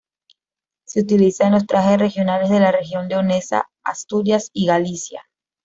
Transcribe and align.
Se 0.83 1.01
utiliza 1.01 1.45
en 1.45 1.53
los 1.53 1.67
trajes 1.67 1.99
regionales 1.99 2.49
de 2.49 2.59
la 2.59 2.71
Región 2.71 3.07
Leonesa, 3.07 3.69
Asturias 3.83 4.49
y 4.51 4.65
Galicia. 4.65 5.21